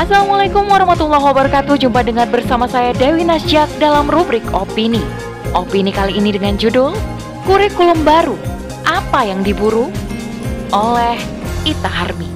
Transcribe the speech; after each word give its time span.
Assalamualaikum 0.00 0.64
warahmatullahi 0.64 1.20
wabarakatuh 1.28 1.76
Jumpa 1.76 2.00
dengan 2.00 2.24
bersama 2.32 2.64
saya 2.64 2.96
Dewi 2.96 3.20
Nasjak 3.20 3.68
dalam 3.76 4.08
rubrik 4.08 4.40
Opini 4.48 5.04
Opini 5.52 5.92
kali 5.92 6.16
ini 6.16 6.32
dengan 6.32 6.56
judul 6.56 6.96
Kurikulum 7.44 8.00
Baru 8.00 8.40
Apa 8.88 9.28
yang 9.28 9.44
diburu? 9.44 9.92
Oleh 10.72 11.20
Ita 11.68 11.92
Harmi 11.92 12.32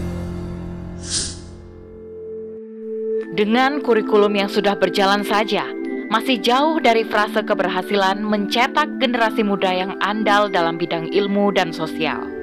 Dengan 3.33 3.81
kurikulum 3.81 4.37
yang 4.37 4.53
sudah 4.53 4.77
berjalan 4.77 5.25
saja 5.25 5.65
masih 6.13 6.37
jauh 6.45 6.85
dari 6.85 7.01
frase 7.01 7.41
keberhasilan 7.41 8.21
mencetak 8.21 9.01
generasi 9.01 9.41
muda 9.41 9.73
yang 9.73 9.97
andal 10.05 10.53
dalam 10.53 10.79
bidang 10.79 11.11
ilmu 11.11 11.51
dan 11.51 11.75
sosial. 11.75 12.34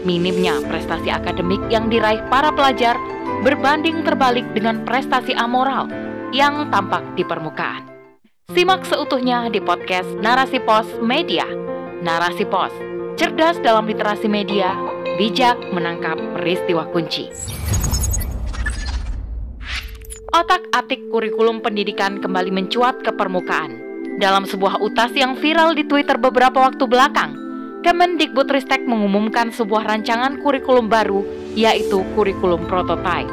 Minimnya 0.00 0.64
prestasi 0.64 1.12
akademik 1.12 1.60
yang 1.68 1.92
diraih 1.92 2.24
para 2.32 2.48
pelajar 2.48 2.96
berbanding 3.44 4.00
terbalik 4.00 4.48
dengan 4.56 4.80
prestasi 4.88 5.36
amoral 5.36 5.92
yang 6.32 6.72
tampak 6.72 7.04
di 7.20 7.24
permukaan. 7.24 7.84
Simak 8.50 8.88
seutuhnya 8.88 9.52
di 9.52 9.60
podcast 9.60 10.08
Narasi 10.18 10.58
Pos 10.64 10.88
Media. 11.04 11.44
Narasi 12.00 12.48
Pos, 12.48 12.72
cerdas 13.20 13.60
dalam 13.60 13.84
literasi 13.84 14.24
media, 14.24 14.72
bijak 15.20 15.60
menangkap 15.70 16.16
peristiwa 16.32 16.88
kunci. 16.88 17.28
Otak-atik 20.32 21.12
kurikulum 21.12 21.60
pendidikan 21.60 22.24
kembali 22.24 22.48
mencuat 22.48 23.04
ke 23.04 23.12
permukaan. 23.12 23.76
Dalam 24.16 24.48
sebuah 24.48 24.80
utas 24.80 25.12
yang 25.12 25.36
viral 25.36 25.76
di 25.76 25.84
Twitter 25.84 26.16
beberapa 26.16 26.70
waktu 26.70 26.84
belakang, 26.88 27.39
Kemendikbudristek 27.80 28.84
mengumumkan 28.84 29.48
sebuah 29.56 29.88
rancangan 29.88 30.44
kurikulum 30.44 30.92
baru, 30.92 31.24
yaitu 31.56 32.04
kurikulum 32.12 32.68
prototype. 32.68 33.32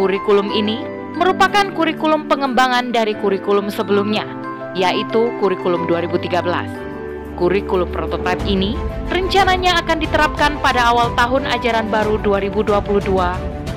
Kurikulum 0.00 0.48
ini 0.56 0.80
merupakan 1.12 1.68
kurikulum 1.76 2.32
pengembangan 2.32 2.96
dari 2.96 3.12
kurikulum 3.20 3.68
sebelumnya, 3.68 4.24
yaitu 4.72 5.28
kurikulum 5.36 5.84
2013. 5.84 7.36
Kurikulum 7.36 7.92
prototype 7.92 8.40
ini 8.48 8.72
rencananya 9.12 9.84
akan 9.84 10.00
diterapkan 10.00 10.56
pada 10.64 10.88
awal 10.88 11.12
tahun 11.12 11.44
ajaran 11.52 11.92
baru 11.92 12.16
2022 12.24 13.04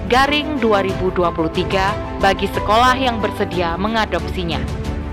garing 0.07 0.55
2023 0.63 2.23
bagi 2.23 2.47
sekolah 2.47 2.95
yang 2.95 3.19
bersedia 3.19 3.75
mengadopsinya. 3.75 4.63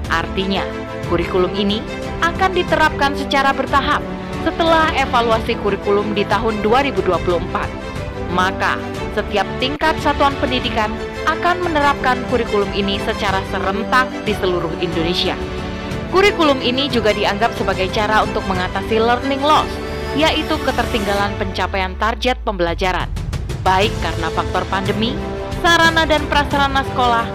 Artinya, 0.06 0.62
kurikulum 1.10 1.50
ini 1.58 1.82
akan 2.22 2.54
diterapkan 2.54 3.18
secara 3.18 3.50
bertahap 3.50 4.17
setelah 4.42 4.92
evaluasi 4.94 5.56
kurikulum 5.62 6.12
di 6.12 6.26
tahun 6.26 6.60
2024. 6.62 7.38
Maka, 8.34 8.76
setiap 9.16 9.48
tingkat 9.56 9.96
satuan 10.04 10.36
pendidikan 10.38 10.92
akan 11.24 11.64
menerapkan 11.64 12.20
kurikulum 12.28 12.68
ini 12.76 13.00
secara 13.02 13.40
serentak 13.48 14.06
di 14.28 14.36
seluruh 14.36 14.72
Indonesia. 14.84 15.34
Kurikulum 16.12 16.60
ini 16.60 16.88
juga 16.88 17.12
dianggap 17.12 17.56
sebagai 17.56 17.88
cara 17.92 18.24
untuk 18.24 18.44
mengatasi 18.48 19.00
learning 19.00 19.40
loss, 19.44 19.68
yaitu 20.16 20.56
ketertinggalan 20.64 21.32
pencapaian 21.36 21.92
target 22.00 22.36
pembelajaran 22.44 23.08
baik 23.68 23.92
karena 24.00 24.28
faktor 24.32 24.64
pandemi, 24.72 25.12
sarana 25.60 26.08
dan 26.08 26.24
prasarana 26.32 26.80
sekolah, 26.88 27.26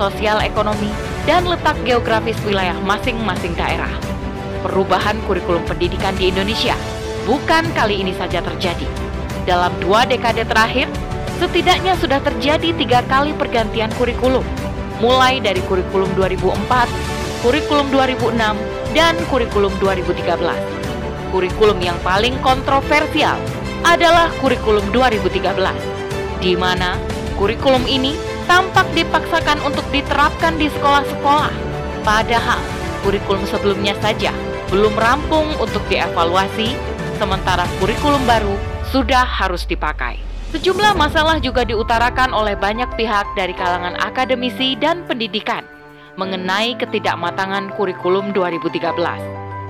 sosial 0.00 0.40
ekonomi, 0.40 0.88
dan 1.28 1.44
letak 1.46 1.76
geografis 1.84 2.38
wilayah 2.48 2.76
masing-masing 2.80 3.52
daerah. 3.52 3.92
Perubahan 4.62 5.18
kurikulum 5.26 5.66
pendidikan 5.66 6.14
di 6.14 6.30
Indonesia 6.30 6.78
bukan 7.26 7.66
kali 7.74 7.98
ini 7.98 8.14
saja 8.14 8.38
terjadi. 8.38 8.86
Dalam 9.42 9.74
dua 9.82 10.06
dekade 10.06 10.46
terakhir, 10.46 10.86
setidaknya 11.42 11.98
sudah 11.98 12.22
terjadi 12.22 12.70
tiga 12.78 13.02
kali 13.10 13.34
pergantian 13.34 13.90
kurikulum, 13.98 14.46
mulai 15.02 15.42
dari 15.42 15.58
kurikulum 15.66 16.14
2004, 16.14 16.86
kurikulum 17.42 17.90
2006, 17.90 18.54
dan 18.94 19.18
kurikulum 19.26 19.74
2013. 19.82 20.54
Kurikulum 21.34 21.78
yang 21.82 21.98
paling 22.06 22.38
kontroversial 22.38 23.34
adalah 23.82 24.30
kurikulum 24.38 24.86
2013, 24.94 25.74
di 26.38 26.54
mana 26.54 27.02
kurikulum 27.34 27.82
ini 27.90 28.14
tampak 28.46 28.86
dipaksakan 28.94 29.58
untuk 29.66 29.82
diterapkan 29.90 30.54
di 30.54 30.70
sekolah-sekolah, 30.70 31.50
padahal 32.06 32.62
kurikulum 33.02 33.42
sebelumnya 33.50 33.98
saja 33.98 34.30
belum 34.72 34.96
rampung 34.96 35.52
untuk 35.60 35.84
dievaluasi, 35.92 36.72
sementara 37.20 37.68
kurikulum 37.76 38.24
baru 38.24 38.56
sudah 38.88 39.20
harus 39.20 39.68
dipakai. 39.68 40.16
Sejumlah 40.56 40.96
masalah 40.96 41.36
juga 41.36 41.68
diutarakan 41.68 42.32
oleh 42.32 42.56
banyak 42.56 42.88
pihak 42.96 43.28
dari 43.36 43.52
kalangan 43.52 44.00
akademisi 44.00 44.72
dan 44.80 45.04
pendidikan 45.04 45.64
mengenai 46.16 46.72
ketidakmatangan 46.76 47.72
kurikulum 47.76 48.32
2013. 48.32 48.96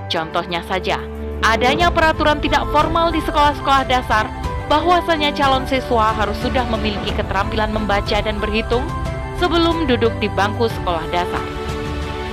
Contohnya 0.07 0.63
saja, 0.67 0.99
adanya 1.43 1.91
peraturan 1.91 2.39
tidak 2.39 2.63
formal 2.71 3.11
di 3.11 3.19
sekolah-sekolah 3.23 3.83
dasar 3.87 4.27
bahwasanya 4.67 5.35
calon 5.35 5.67
siswa 5.67 6.15
harus 6.15 6.35
sudah 6.39 6.63
memiliki 6.71 7.11
keterampilan 7.15 7.71
membaca 7.71 8.19
dan 8.23 8.39
berhitung 8.39 8.83
sebelum 9.39 9.83
duduk 9.87 10.11
di 10.23 10.31
bangku 10.31 10.67
sekolah 10.67 11.03
dasar. 11.11 11.43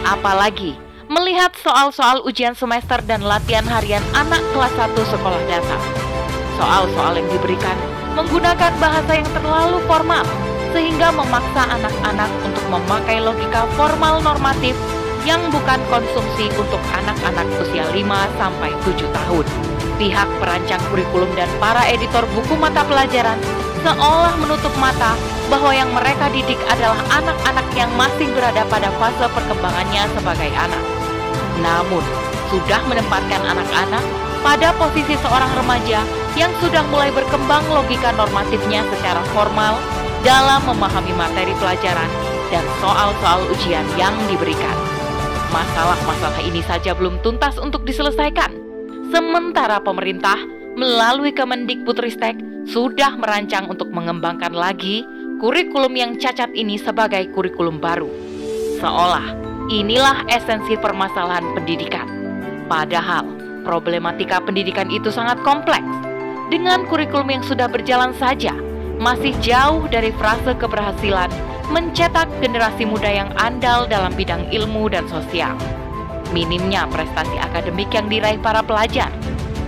Apalagi 0.07 0.90
melihat 1.11 1.51
soal-soal 1.59 2.23
ujian 2.23 2.55
semester 2.55 3.03
dan 3.03 3.27
latihan 3.27 3.67
harian 3.67 4.03
anak 4.15 4.39
kelas 4.55 4.71
1 4.79 4.95
sekolah 4.95 5.43
dasar. 5.51 5.83
Soal-soal 6.55 7.19
yang 7.19 7.27
diberikan 7.35 7.75
menggunakan 8.15 8.71
bahasa 8.79 9.19
yang 9.19 9.27
terlalu 9.35 9.83
formal 9.91 10.23
sehingga 10.71 11.11
memaksa 11.11 11.67
anak-anak 11.67 12.31
untuk 12.47 12.65
memakai 12.71 13.19
logika 13.19 13.67
formal 13.75 14.23
normatif 14.23 14.79
yang 15.27 15.43
bukan 15.51 15.83
konsumsi 15.91 16.47
untuk 16.55 16.79
anak-anak 16.95 17.47
usia 17.59 17.91
5 17.91 18.39
sampai 18.39 18.71
7 18.87 19.03
tahun. 19.11 19.47
Pihak 19.99 20.29
perancang 20.39 20.81
kurikulum 20.95 21.29
dan 21.35 21.51
para 21.59 21.91
editor 21.91 22.23
buku 22.39 22.55
mata 22.55 22.87
pelajaran 22.87 23.37
seolah 23.83 24.39
menutup 24.39 24.73
mata 24.79 25.19
bahwa 25.51 25.75
yang 25.75 25.91
mereka 25.91 26.31
didik 26.31 26.61
adalah 26.71 27.03
anak-anak 27.11 27.67
yang 27.75 27.91
masih 27.99 28.31
berada 28.31 28.63
pada 28.71 28.95
fase 29.03 29.27
perkembangannya 29.35 30.07
sebagai 30.15 30.51
anak. 30.55 31.00
Namun, 31.61 32.03
sudah 32.51 32.81
menempatkan 32.89 33.45
anak-anak 33.47 34.05
pada 34.41 34.73
posisi 34.75 35.15
seorang 35.21 35.53
remaja 35.55 36.03
yang 36.35 36.51
sudah 36.59 36.83
mulai 36.89 37.13
berkembang 37.13 37.63
logika 37.71 38.11
normatifnya 38.17 38.83
secara 38.89 39.21
formal 39.37 39.77
dalam 40.25 40.61
memahami 40.65 41.13
materi 41.17 41.53
pelajaran 41.57 42.11
dan 42.51 42.65
soal-soal 42.83 43.47
ujian 43.55 43.87
yang 43.95 44.13
diberikan. 44.27 44.77
Masalah-masalah 45.51 46.43
ini 46.47 46.63
saja 46.63 46.95
belum 46.95 47.19
tuntas 47.27 47.59
untuk 47.59 47.83
diselesaikan. 47.83 48.55
Sementara 49.11 49.83
pemerintah 49.83 50.39
melalui 50.79 51.35
Kemendikbudristek 51.35 52.39
sudah 52.71 53.19
merancang 53.19 53.67
untuk 53.67 53.91
mengembangkan 53.91 54.55
lagi 54.55 55.03
kurikulum 55.43 55.91
yang 55.99 56.15
cacat 56.21 56.55
ini 56.55 56.79
sebagai 56.79 57.27
kurikulum 57.35 57.83
baru. 57.83 58.07
Seolah 58.79 59.50
inilah 59.71 60.27
esensi 60.27 60.75
permasalahan 60.75 61.47
pendidikan. 61.55 62.05
Padahal 62.67 63.25
problematika 63.63 64.43
pendidikan 64.43 64.91
itu 64.91 65.09
sangat 65.15 65.39
kompleks. 65.47 65.87
Dengan 66.51 66.83
kurikulum 66.91 67.31
yang 67.31 67.45
sudah 67.47 67.71
berjalan 67.71 68.11
saja, 68.19 68.51
masih 68.99 69.31
jauh 69.39 69.87
dari 69.87 70.11
frase 70.19 70.53
keberhasilan 70.59 71.31
mencetak 71.71 72.27
generasi 72.43 72.83
muda 72.83 73.07
yang 73.07 73.31
andal 73.39 73.87
dalam 73.87 74.11
bidang 74.19 74.51
ilmu 74.51 74.91
dan 74.91 75.07
sosial. 75.07 75.55
Minimnya 76.35 76.91
prestasi 76.91 77.39
akademik 77.39 77.95
yang 77.95 78.11
diraih 78.11 78.43
para 78.43 78.67
pelajar 78.67 79.15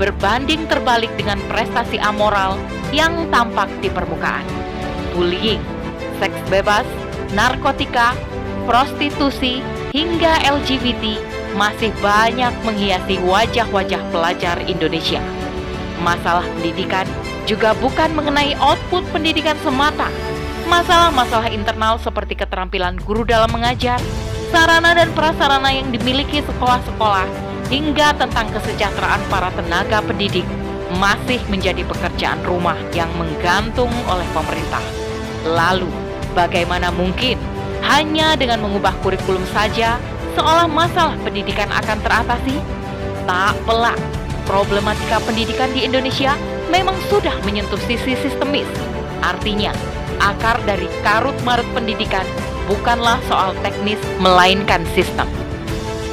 berbanding 0.03 0.67
terbalik 0.67 1.11
dengan 1.15 1.39
prestasi 1.47 2.03
amoral 2.03 2.59
yang 2.91 3.31
tampak 3.31 3.71
di 3.79 3.87
permukaan. 3.87 4.43
Bullying, 5.15 5.63
seks 6.19 6.35
bebas, 6.51 6.83
narkotika, 7.39 8.19
prostitusi, 8.67 9.63
hingga 9.93 10.41
LGBT 10.49 11.21
masih 11.53 11.93
banyak 12.01 12.53
menghiasi 12.65 13.21
wajah-wajah 13.23 14.01
pelajar 14.09 14.57
Indonesia. 14.65 15.21
Masalah 16.01 16.49
pendidikan 16.57 17.05
juga 17.45 17.77
bukan 17.77 18.11
mengenai 18.17 18.57
output 18.57 19.05
pendidikan 19.13 19.55
semata, 19.61 20.09
Masalah-masalah 20.73 21.51
internal 21.51 21.99
seperti 21.99 22.39
keterampilan 22.39 22.97
guru 23.03 23.27
dalam 23.27 23.51
mengajar, 23.51 23.99
sarana 24.55 24.95
dan 24.95 25.11
prasarana 25.13 25.69
yang 25.75 25.91
dimiliki 25.91 26.41
sekolah-sekolah, 26.41 27.27
hingga 27.69 28.15
tentang 28.17 28.47
kesejahteraan 28.57 29.21
para 29.27 29.51
tenaga 29.53 29.99
pendidik 30.01 30.47
masih 30.97 31.45
menjadi 31.53 31.83
pekerjaan 31.85 32.41
rumah 32.47 32.79
yang 32.97 33.13
menggantung 33.21 33.93
oleh 34.09 34.25
pemerintah. 34.33 34.81
Lalu, 35.45 35.93
bagaimana 36.33 36.95
mungkin 36.95 37.37
hanya 37.83 38.39
dengan 38.39 38.63
mengubah 38.63 38.95
kurikulum 39.03 39.43
saja 39.51 39.99
seolah 40.39 40.71
masalah 40.71 41.19
pendidikan 41.21 41.69
akan 41.71 41.99
teratasi? 42.01 42.57
Tak 43.27 43.55
pelak, 43.67 43.99
problematika 44.47 45.23
pendidikan 45.23 45.71
di 45.71 45.87
Indonesia 45.87 46.35
memang 46.71 46.97
sudah 47.11 47.35
menyentuh 47.47 47.79
sisi 47.87 48.17
sistemis. 48.19 48.67
Artinya, 49.23 49.71
akar 50.19 50.59
dari 50.67 50.91
karut-marut 51.07 51.67
pendidikan 51.75 52.27
bukanlah 52.67 53.19
soal 53.27 53.55
teknis, 53.63 53.99
melainkan 54.19 54.83
sistem. 54.95 55.27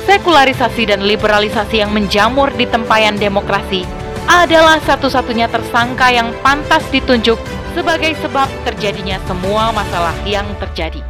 Sekularisasi 0.09 0.89
dan 0.89 1.05
liberalisasi 1.05 1.85
yang 1.85 1.93
menjamur 1.93 2.49
di 2.57 2.65
tempayan 2.65 3.17
demokrasi 3.17 3.85
adalah 4.25 4.77
satu-satunya 4.85 5.49
tersangka 5.49 6.09
yang 6.09 6.33
pantas 6.45 6.85
ditunjuk 6.93 7.37
sebagai 7.73 8.17
sebab 8.21 8.49
terjadinya 8.65 9.21
semua 9.29 9.69
masalah 9.73 10.13
yang 10.25 10.45
terjadi. 10.57 11.08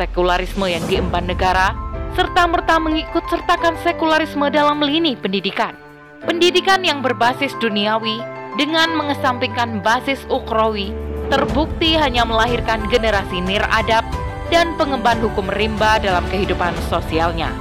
Sekularisme 0.00 0.64
yang 0.64 0.80
diemban 0.88 1.28
negara 1.28 1.76
serta-merta 2.16 2.80
mengikut 2.80 3.20
sertakan 3.28 3.76
sekularisme 3.84 4.48
dalam 4.48 4.80
lini 4.80 5.12
pendidikan. 5.12 5.76
Pendidikan 6.24 6.80
yang 6.80 7.04
berbasis 7.04 7.52
duniawi 7.60 8.16
dengan 8.56 8.96
mengesampingkan 8.96 9.84
basis 9.84 10.24
ukrawi 10.32 10.96
terbukti 11.28 12.00
hanya 12.00 12.24
melahirkan 12.24 12.88
generasi 12.88 13.44
niradab 13.44 14.00
dan 14.48 14.72
pengemban 14.80 15.20
hukum 15.20 15.44
rimba 15.52 16.00
dalam 16.00 16.24
kehidupan 16.32 16.72
sosialnya. 16.88 17.52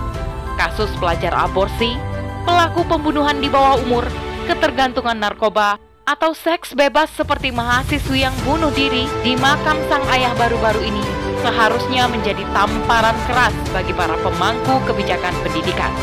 Kasus 0.56 0.88
pelajar 0.96 1.36
aborsi, 1.36 2.00
pelaku 2.48 2.88
pembunuhan 2.88 3.44
di 3.44 3.52
bawah 3.52 3.84
umur, 3.84 4.08
ketergantungan 4.48 5.20
narkoba, 5.20 5.76
atau 6.10 6.34
seks 6.34 6.74
bebas 6.74 7.06
seperti 7.14 7.54
mahasiswi 7.54 8.26
yang 8.26 8.34
bunuh 8.42 8.74
diri 8.74 9.06
di 9.22 9.38
makam 9.38 9.78
sang 9.94 10.02
ayah 10.10 10.34
baru-baru 10.42 10.82
ini 10.82 11.06
seharusnya 11.46 12.10
menjadi 12.10 12.42
tamparan 12.50 13.14
keras 13.30 13.54
bagi 13.70 13.94
para 13.94 14.18
pemangku 14.26 14.82
kebijakan 14.90 15.32
pendidikan. 15.46 15.94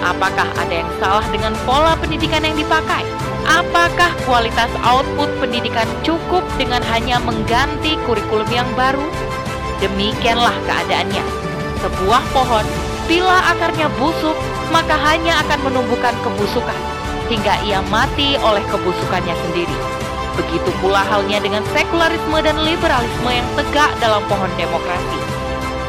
Apakah 0.00 0.48
ada 0.56 0.72
yang 0.72 0.90
salah 0.96 1.26
dengan 1.28 1.52
pola 1.68 1.92
pendidikan 2.00 2.48
yang 2.48 2.56
dipakai? 2.56 3.04
Apakah 3.44 4.08
kualitas 4.24 4.72
output 4.80 5.28
pendidikan 5.36 5.86
cukup 6.00 6.42
dengan 6.56 6.80
hanya 6.88 7.20
mengganti 7.20 8.00
kurikulum 8.08 8.48
yang 8.48 8.66
baru? 8.72 9.04
Demikianlah 9.84 10.56
keadaannya. 10.64 11.24
Sebuah 11.84 12.24
pohon, 12.32 12.64
bila 13.04 13.52
akarnya 13.52 13.92
busuk, 14.00 14.34
maka 14.72 14.96
hanya 14.96 15.44
akan 15.44 15.60
menumbuhkan 15.68 16.16
kebusukan 16.24 16.96
hingga 17.26 17.54
ia 17.66 17.82
mati 17.90 18.38
oleh 18.40 18.62
kebusukannya 18.70 19.34
sendiri. 19.46 19.76
Begitu 20.36 20.70
pula 20.84 21.00
halnya 21.00 21.40
dengan 21.40 21.64
sekularisme 21.72 22.38
dan 22.44 22.56
liberalisme 22.60 23.30
yang 23.30 23.48
tegak 23.56 23.90
dalam 23.98 24.20
pohon 24.28 24.52
demokrasi. 24.60 25.20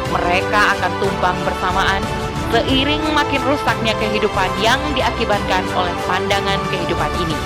Mereka 0.07 0.61
akan 0.79 0.91
tumbang 1.03 1.37
bersamaan 1.43 1.99
seiring 2.47 3.03
makin 3.11 3.43
rusaknya 3.43 3.91
kehidupan 3.99 4.47
yang 4.63 4.79
diakibatkan 4.95 5.67
oleh 5.75 5.91
pandangan 6.07 6.59
kehidupan 6.71 7.11
ini. 7.19 7.37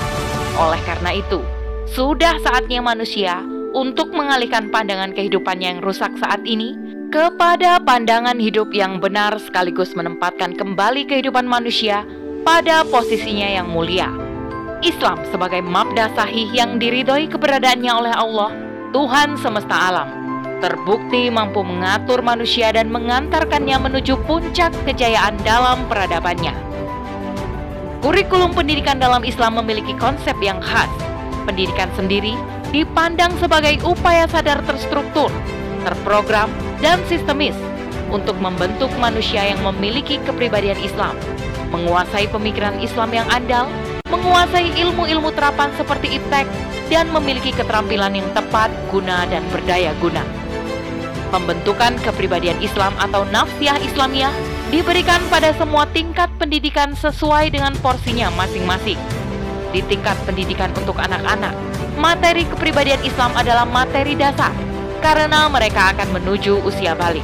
Oleh 0.62 0.78
karena 0.86 1.18
itu, 1.18 1.42
sudah 1.90 2.38
saatnya 2.46 2.86
manusia 2.86 3.42
untuk 3.74 4.14
mengalihkan 4.14 4.70
pandangan 4.70 5.10
kehidupannya 5.16 5.78
yang 5.78 5.82
rusak 5.82 6.14
saat 6.22 6.46
ini 6.46 6.78
kepada 7.10 7.82
pandangan 7.82 8.38
hidup 8.38 8.72
yang 8.72 9.02
benar 9.02 9.36
sekaligus 9.42 9.98
menempatkan 9.98 10.56
kembali 10.56 11.10
kehidupan 11.10 11.44
manusia 11.50 12.06
pada 12.42 12.82
posisinya 12.86 13.46
yang 13.46 13.70
mulia. 13.70 14.10
Islam 14.82 15.22
sebagai 15.30 15.62
mabda 15.62 16.10
sahih 16.18 16.50
yang 16.50 16.82
diridhoi 16.82 17.30
keberadaannya 17.30 17.92
oleh 17.94 18.14
Allah, 18.18 18.50
Tuhan 18.90 19.38
semesta 19.38 19.78
alam, 19.78 20.10
terbukti 20.58 21.30
mampu 21.30 21.62
mengatur 21.62 22.26
manusia 22.26 22.74
dan 22.74 22.90
mengantarkannya 22.90 23.78
menuju 23.78 24.18
puncak 24.26 24.74
kejayaan 24.90 25.38
dalam 25.46 25.86
peradabannya. 25.86 26.58
Kurikulum 28.02 28.58
pendidikan 28.58 28.98
dalam 28.98 29.22
Islam 29.22 29.62
memiliki 29.62 29.94
konsep 30.02 30.34
yang 30.42 30.58
khas. 30.66 30.90
Pendidikan 31.46 31.94
sendiri 31.94 32.34
dipandang 32.74 33.38
sebagai 33.38 33.78
upaya 33.86 34.26
sadar 34.26 34.66
terstruktur, 34.66 35.30
terprogram, 35.86 36.50
dan 36.82 36.98
sistemis 37.06 37.54
untuk 38.10 38.34
membentuk 38.42 38.90
manusia 38.98 39.46
yang 39.46 39.62
memiliki 39.62 40.18
kepribadian 40.26 40.78
Islam, 40.82 41.14
menguasai 41.72 42.28
pemikiran 42.30 42.78
Islam 42.84 43.10
yang 43.16 43.28
andal, 43.32 43.72
menguasai 44.12 44.76
ilmu-ilmu 44.76 45.32
terapan 45.32 45.72
seperti 45.80 46.20
iptek, 46.20 46.46
dan 46.92 47.08
memiliki 47.10 47.56
keterampilan 47.56 48.12
yang 48.12 48.28
tepat, 48.36 48.68
guna, 48.92 49.24
dan 49.32 49.42
berdaya 49.50 49.96
guna. 50.04 50.22
Pembentukan 51.32 51.96
kepribadian 52.04 52.60
Islam 52.60 52.92
atau 53.00 53.24
nafsiyah 53.32 53.80
Islamiyah 53.80 54.36
diberikan 54.68 55.24
pada 55.32 55.56
semua 55.56 55.88
tingkat 55.96 56.28
pendidikan 56.36 56.92
sesuai 56.92 57.56
dengan 57.56 57.72
porsinya 57.80 58.28
masing-masing. 58.36 59.00
Di 59.72 59.80
tingkat 59.88 60.20
pendidikan 60.28 60.76
untuk 60.76 61.00
anak-anak, 61.00 61.56
materi 61.96 62.44
kepribadian 62.44 63.00
Islam 63.08 63.32
adalah 63.40 63.64
materi 63.64 64.20
dasar 64.20 64.52
karena 65.00 65.48
mereka 65.48 65.96
akan 65.96 66.20
menuju 66.20 66.60
usia 66.68 66.92
balik. 66.92 67.24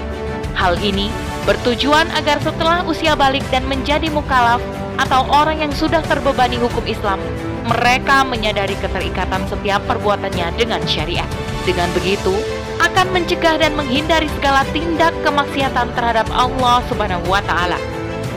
Hal 0.56 0.80
ini 0.80 1.12
bertujuan 1.48 2.12
agar 2.12 2.44
setelah 2.44 2.84
usia 2.84 3.16
balik 3.16 3.42
dan 3.48 3.64
menjadi 3.72 4.12
mukalaf 4.12 4.60
atau 5.00 5.24
orang 5.32 5.64
yang 5.64 5.72
sudah 5.72 6.04
terbebani 6.04 6.60
hukum 6.60 6.84
Islam, 6.84 7.24
mereka 7.72 8.28
menyadari 8.28 8.76
keterikatan 8.84 9.48
setiap 9.48 9.80
perbuatannya 9.88 10.60
dengan 10.60 10.84
syariat. 10.84 11.28
Dengan 11.64 11.88
begitu, 11.96 12.36
akan 12.84 13.16
mencegah 13.16 13.58
dan 13.58 13.74
menghindari 13.80 14.28
segala 14.38 14.68
tindak 14.76 15.16
kemaksiatan 15.24 15.88
terhadap 15.96 16.28
Allah 16.36 16.84
Subhanahu 16.92 17.26
wa 17.32 17.40
taala. 17.48 17.80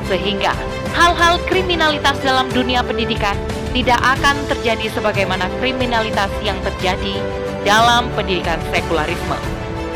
Sehingga 0.06 0.54
hal-hal 0.94 1.42
kriminalitas 1.50 2.18
dalam 2.22 2.46
dunia 2.54 2.86
pendidikan 2.86 3.34
tidak 3.74 3.98
akan 4.02 4.34
terjadi 4.50 4.90
sebagaimana 4.90 5.46
kriminalitas 5.62 6.30
yang 6.42 6.58
terjadi 6.62 7.18
dalam 7.62 8.06
pendidikan 8.14 8.58
sekularisme. 8.70 9.38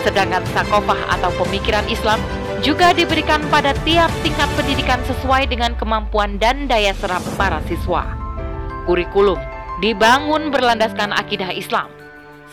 Sedangkan 0.05 0.45
sakofah 0.53 1.01
atau 1.19 1.33
pemikiran 1.41 1.83
Islam 1.89 2.21
juga 2.65 2.97
diberikan 2.97 3.45
pada 3.53 3.77
tiap 3.85 4.09
tingkat 4.25 4.49
pendidikan 4.57 4.99
sesuai 5.05 5.53
dengan 5.53 5.77
kemampuan 5.77 6.41
dan 6.41 6.65
daya 6.65 6.97
serap 6.97 7.21
para 7.37 7.61
siswa. 7.69 8.09
Kurikulum 8.89 9.39
dibangun 9.85 10.49
berlandaskan 10.49 11.13
akidah 11.13 11.53
Islam– 11.53 11.93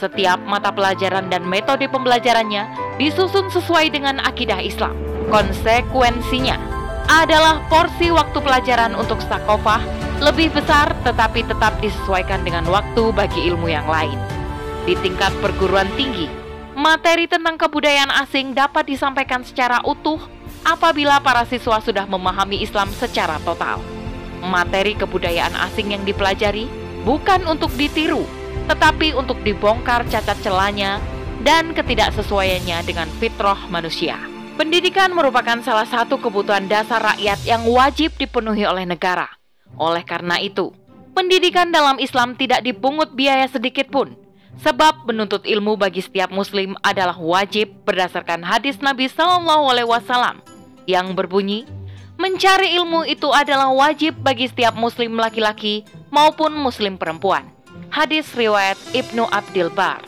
setiap 0.02 0.42
mata 0.50 0.74
pelajaran 0.74 1.30
dan 1.30 1.46
metode 1.46 1.86
pembelajarannya 1.86 2.66
disusun 2.98 3.54
sesuai 3.54 3.94
dengan 3.94 4.18
akidah 4.18 4.58
Islam. 4.58 4.98
Konsekuensinya 5.30 6.58
adalah 7.06 7.62
porsi 7.70 8.10
waktu 8.10 8.42
pelajaran 8.42 8.98
untuk 8.98 9.22
sakofah 9.22 9.86
lebih 10.18 10.50
besar 10.50 10.90
tetapi 11.06 11.46
tetap 11.46 11.78
disesuaikan 11.86 12.42
dengan 12.42 12.66
waktu 12.66 13.14
bagi 13.14 13.46
ilmu 13.54 13.70
yang 13.70 13.86
lain. 13.86 14.18
Di 14.90 14.98
tingkat 15.06 15.30
perguruan 15.46 15.86
tinggi, 15.94 16.26
materi 16.82 17.30
tentang 17.30 17.62
kebudayaan 17.62 18.10
asing 18.26 18.58
dapat 18.58 18.90
disampaikan 18.90 19.46
secara 19.46 19.86
utuh 19.86 20.18
apabila 20.66 21.22
para 21.22 21.46
siswa 21.46 21.78
sudah 21.78 22.10
memahami 22.10 22.66
Islam 22.66 22.90
secara 22.98 23.38
total. 23.46 23.78
Materi 24.42 24.98
kebudayaan 24.98 25.54
asing 25.70 25.94
yang 25.94 26.02
dipelajari 26.02 26.66
bukan 27.06 27.46
untuk 27.46 27.70
ditiru, 27.78 28.26
tetapi 28.66 29.14
untuk 29.14 29.38
dibongkar 29.46 30.10
cacat 30.10 30.42
celanya 30.42 30.98
dan 31.46 31.78
ketidaksesuaiannya 31.78 32.82
dengan 32.82 33.06
fitrah 33.22 33.70
manusia. 33.70 34.18
Pendidikan 34.58 35.14
merupakan 35.14 35.62
salah 35.62 35.86
satu 35.86 36.18
kebutuhan 36.18 36.66
dasar 36.66 37.02
rakyat 37.14 37.46
yang 37.46 37.62
wajib 37.70 38.14
dipenuhi 38.18 38.66
oleh 38.66 38.90
negara. 38.90 39.30
Oleh 39.78 40.02
karena 40.02 40.42
itu, 40.42 40.74
pendidikan 41.14 41.70
dalam 41.70 42.02
Islam 42.02 42.34
tidak 42.38 42.62
dipungut 42.66 43.14
biaya 43.14 43.50
sedikit 43.50 43.90
pun, 43.90 44.14
sebab 44.62 45.10
menuntut 45.10 45.44
ilmu 45.44 45.76
bagi 45.76 46.02
setiap 46.02 46.30
Muslim 46.30 46.78
adalah 46.86 47.18
wajib 47.18 47.74
berdasarkan 47.86 48.46
hadis 48.46 48.78
Nabi 48.80 49.10
Wasallam 49.10 50.42
yang 50.86 51.14
berbunyi, 51.18 51.66
mencari 52.22 52.78
ilmu 52.78 53.06
itu 53.10 53.30
adalah 53.34 53.74
wajib 53.74 54.18
bagi 54.22 54.50
setiap 54.50 54.78
Muslim 54.78 55.18
laki-laki 55.18 55.86
maupun 56.14 56.54
Muslim 56.54 56.98
perempuan 56.98 57.50
hadis 57.92 58.26
riwayat 58.34 58.80
Ibnu 58.96 59.28
Abdil 59.28 59.70
Bar. 59.70 60.02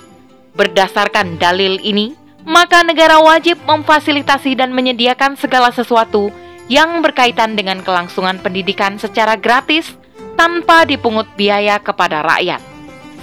Berdasarkan 0.56 1.38
dalil 1.38 1.78
ini, 1.84 2.16
maka 2.48 2.82
negara 2.82 3.20
wajib 3.20 3.60
memfasilitasi 3.68 4.56
dan 4.58 4.72
menyediakan 4.72 5.36
segala 5.36 5.70
sesuatu 5.70 6.32
yang 6.72 7.04
berkaitan 7.04 7.60
dengan 7.60 7.84
kelangsungan 7.84 8.40
pendidikan 8.40 8.96
secara 8.96 9.36
gratis 9.36 9.92
tanpa 10.40 10.88
dipungut 10.88 11.28
biaya 11.36 11.78
kepada 11.78 12.24
rakyat. 12.24 12.64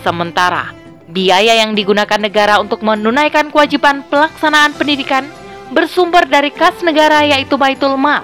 Sementara, 0.05 0.80
biaya 1.11 1.59
yang 1.59 1.75
digunakan 1.75 2.17
negara 2.17 2.63
untuk 2.63 2.87
menunaikan 2.87 3.51
kewajiban 3.51 4.07
pelaksanaan 4.07 4.73
pendidikan 4.79 5.27
bersumber 5.75 6.27
dari 6.27 6.55
kas 6.55 6.79
negara 6.87 7.27
yaitu 7.27 7.59
Baitul 7.59 7.99
Mal. 7.99 8.23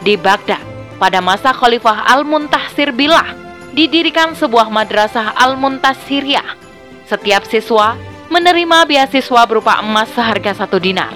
Di 0.00 0.16
Baghdad, 0.16 0.60
pada 0.96 1.20
masa 1.20 1.52
Khalifah 1.52 2.08
Al-Muntahsir 2.16 2.92
Bilah, 2.92 3.36
didirikan 3.76 4.32
sebuah 4.32 4.72
madrasah 4.72 5.36
Al-Muntasiriyah. 5.36 6.56
Setiap 7.06 7.44
siswa 7.46 7.96
menerima 8.32 8.88
beasiswa 8.88 9.42
berupa 9.46 9.78
emas 9.78 10.10
seharga 10.10 10.56
satu 10.56 10.80
dinar. 10.80 11.14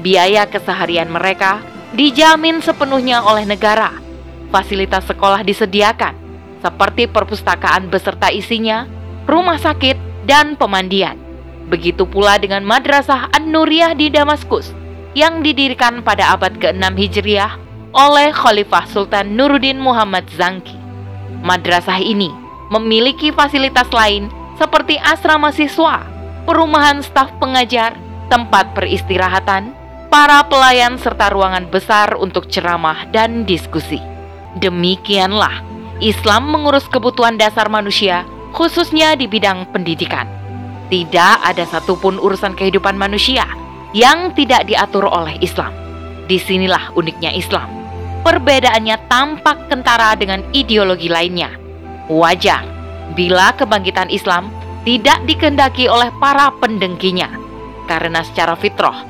Biaya 0.00 0.48
keseharian 0.48 1.12
mereka 1.12 1.60
dijamin 1.92 2.64
sepenuhnya 2.64 3.22
oleh 3.22 3.44
negara. 3.44 3.94
Fasilitas 4.50 5.06
sekolah 5.06 5.46
disediakan, 5.46 6.16
seperti 6.58 7.06
perpustakaan 7.06 7.86
beserta 7.86 8.34
isinya, 8.34 8.90
rumah 9.30 9.62
sakit, 9.62 10.09
dan 10.24 10.56
pemandian. 10.56 11.16
Begitu 11.70 12.02
pula 12.08 12.36
dengan 12.36 12.66
Madrasah 12.66 13.30
An-Nuriyah 13.30 13.94
di 13.94 14.10
Damaskus 14.10 14.74
yang 15.14 15.42
didirikan 15.42 16.02
pada 16.02 16.34
abad 16.34 16.58
ke-6 16.58 16.82
Hijriah 16.98 17.52
oleh 17.90 18.30
Khalifah 18.30 18.86
Sultan 18.90 19.34
Nuruddin 19.34 19.78
Muhammad 19.78 20.26
Zangki. 20.34 20.78
Madrasah 21.42 21.98
ini 21.98 22.30
memiliki 22.70 23.34
fasilitas 23.34 23.90
lain 23.90 24.30
seperti 24.58 25.00
asrama 25.00 25.50
siswa, 25.50 26.04
perumahan 26.46 27.02
staf 27.02 27.32
pengajar, 27.42 27.96
tempat 28.30 28.76
peristirahatan, 28.76 29.74
para 30.10 30.42
pelayan 30.46 30.98
serta 30.98 31.30
ruangan 31.30 31.70
besar 31.70 32.18
untuk 32.18 32.50
ceramah 32.50 33.06
dan 33.14 33.46
diskusi. 33.46 34.02
Demikianlah 34.58 35.62
Islam 36.02 36.50
mengurus 36.50 36.90
kebutuhan 36.90 37.38
dasar 37.38 37.70
manusia, 37.70 38.26
khususnya 38.52 39.14
di 39.14 39.26
bidang 39.30 39.70
pendidikan. 39.70 40.26
Tidak 40.90 41.46
ada 41.46 41.62
satupun 41.66 42.18
urusan 42.18 42.58
kehidupan 42.58 42.98
manusia 42.98 43.46
yang 43.94 44.34
tidak 44.34 44.66
diatur 44.66 45.06
oleh 45.06 45.38
Islam. 45.38 45.70
Di 46.26 46.38
sinilah 46.38 46.94
uniknya 46.94 47.34
Islam. 47.34 47.66
Perbedaannya 48.26 49.08
tampak 49.08 49.70
kentara 49.70 50.12
dengan 50.18 50.42
ideologi 50.52 51.08
lainnya. 51.08 51.50
Wajar 52.10 52.66
bila 53.14 53.54
kebangkitan 53.54 54.10
Islam 54.10 54.50
tidak 54.86 55.20
dikendaki 55.28 55.86
oleh 55.86 56.08
para 56.18 56.48
pendengkinya, 56.56 57.28
karena 57.84 58.24
secara 58.24 58.56
fitrah, 58.56 59.04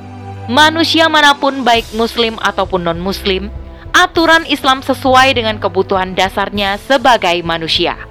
manusia 0.50 1.06
mana 1.06 1.36
pun 1.36 1.62
baik 1.62 1.86
muslim 1.94 2.34
ataupun 2.42 2.82
non-muslim, 2.90 3.52
aturan 3.94 4.42
Islam 4.50 4.82
sesuai 4.82 5.38
dengan 5.38 5.62
kebutuhan 5.62 6.18
dasarnya 6.18 6.74
sebagai 6.82 7.38
manusia. 7.46 8.09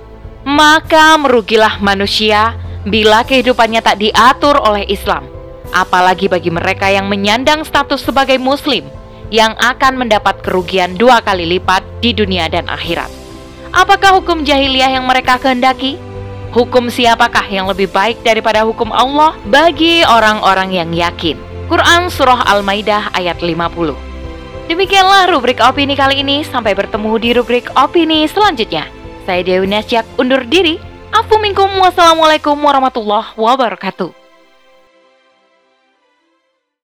Maka 0.50 1.14
merugilah 1.22 1.78
manusia 1.78 2.58
bila 2.82 3.22
kehidupannya 3.22 3.86
tak 3.86 4.02
diatur 4.02 4.58
oleh 4.58 4.82
Islam, 4.90 5.30
apalagi 5.70 6.26
bagi 6.26 6.50
mereka 6.50 6.90
yang 6.90 7.06
menyandang 7.06 7.62
status 7.62 8.02
sebagai 8.02 8.42
Muslim 8.42 8.82
yang 9.30 9.54
akan 9.62 10.02
mendapat 10.02 10.42
kerugian 10.42 10.98
dua 10.98 11.22
kali 11.22 11.46
lipat 11.46 11.86
di 12.02 12.18
dunia 12.18 12.50
dan 12.50 12.66
akhirat. 12.66 13.14
Apakah 13.70 14.18
hukum 14.18 14.42
jahiliyah 14.42 14.98
yang 14.98 15.06
mereka 15.06 15.38
kehendaki? 15.38 16.02
Hukum 16.50 16.90
siapakah 16.90 17.46
yang 17.46 17.70
lebih 17.70 17.86
baik 17.94 18.26
daripada 18.26 18.66
hukum 18.66 18.90
Allah 18.90 19.38
bagi 19.46 20.02
orang-orang 20.02 20.74
yang 20.74 20.90
yakin? 20.90 21.38
Quran 21.70 22.10
Surah 22.10 22.50
Al-Maidah 22.50 23.14
ayat 23.14 23.38
50 23.46 24.66
Demikianlah 24.66 25.30
rubrik 25.30 25.62
opini 25.62 25.94
kali 25.94 26.26
ini. 26.26 26.42
Sampai 26.42 26.74
bertemu 26.74 27.22
di 27.22 27.30
rubrik 27.38 27.70
opini 27.78 28.26
selanjutnya. 28.26 28.99
Saya 29.26 29.42
Dewi 29.44 29.68
Nasyak 29.68 30.06
undur 30.20 30.44
diri. 30.46 30.80
Afu 31.10 31.42
minkum 31.42 31.72
wassalamualaikum 31.82 32.54
warahmatullahi 32.60 33.34
wabarakatuh. 33.34 34.19